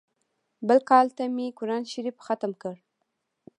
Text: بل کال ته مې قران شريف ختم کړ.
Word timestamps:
بل 0.67 0.79
کال 0.89 1.07
ته 1.15 1.23
مې 1.35 1.47
قران 1.57 1.83
شريف 1.93 2.17
ختم 2.25 2.51
کړ. 2.61 2.75